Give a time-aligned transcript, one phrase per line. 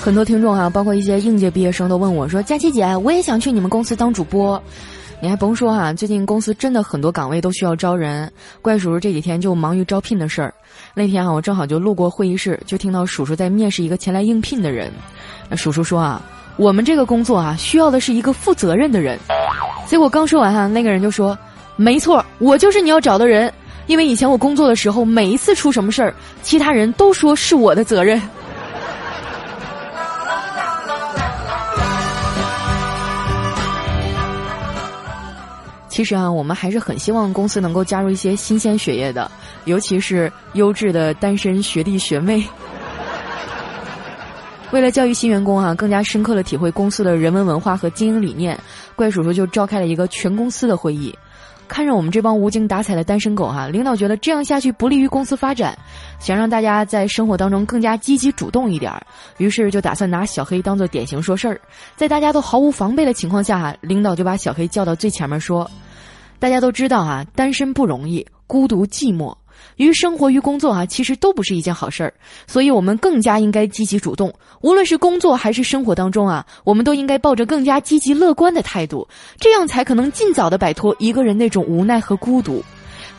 [0.00, 4.60] 很多听众啊，包括一些应届毕业生都问我说：“佳琪姐，我也想去你们公司当主播。”
[5.22, 8.28] 你还甭说哈，最近公司真的很多岗位都需要招人。
[8.60, 10.52] 怪叔叔这几天就忙于招聘的事儿。
[10.94, 14.90] 那天啊，我正好就路过会议室，就听到叔叔在面试一个前来应聘的人。
[15.48, 16.20] 那叔叔说啊
[16.58, 19.16] ：“我们这个工作啊，需要的是一个负责任的人。”
[19.86, 21.38] 结果刚说完哈，那个人就说
[21.82, 23.52] ：“没错，我就是你要找的人。
[23.88, 28.22] 因为以前我工作的时候，每一次出什么事儿，其他人都说是我的责任。”
[35.88, 39.28] 其实啊，我们还是很希望公司能够加入一些新鲜血液的，
[39.64, 42.42] 尤其是优质的单身学弟学妹。
[44.72, 48.58] 为了教育新员工啊，更加深刻的体会公司的人文文化和经营理念，
[48.96, 51.14] 怪叔叔就召开了一个全公司的会议。
[51.68, 55.76] 看着我们这帮无精打采的单身狗哈，领导觉得这样下去不利于公司发展，
[56.18, 59.06] 想让大家在生活当中更加积极主动一点儿，
[59.36, 61.60] 于是就打算拿小黑当做典型说事儿。
[61.94, 65.70] 在大家都毫无防备的情况下哈，领导就把小黑叫到最前面说。
[66.38, 69.34] 大家都知道啊，单身不容易，孤独寂寞，
[69.76, 72.12] 于生活于工作啊，其实都不是一件好事儿。
[72.46, 79.06] 所以，我们更加应该积极主动，无论是工作还是生活当中啊，我们都应该抱着更加积极乐观的态度，
[79.38, 82.62] 这样才可能尽早的摆脱一个人那种无奈和孤独。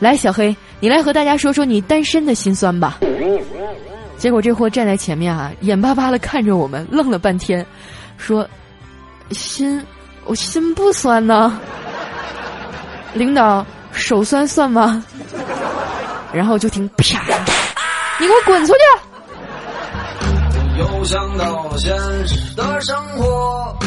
[0.00, 2.98] 来，小黑，你来和大家说说你单身的心酸吧。
[4.16, 7.64] 结果这货站在前面啊，眼巴巴的看着我们，愣了半天，
[8.16, 8.48] 说
[9.30, 9.80] ：“心，
[10.24, 11.60] 我心不酸呢。”
[13.14, 15.04] 领导，手酸算吗？
[16.34, 17.20] 然后就听啪，
[18.18, 18.78] 你给我滚出去！
[20.78, 21.96] 又想到了现
[22.26, 23.78] 实的生活。